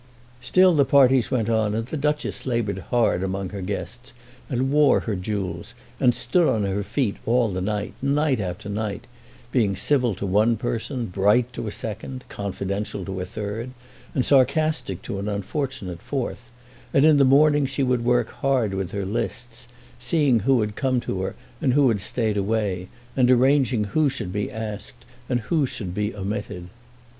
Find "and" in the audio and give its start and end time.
1.75-1.85, 4.49-4.71, 5.99-6.15, 14.15-14.25, 16.95-17.05, 21.61-21.73, 23.15-23.29, 25.29-25.41